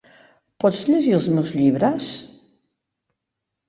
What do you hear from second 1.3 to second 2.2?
meus llibres?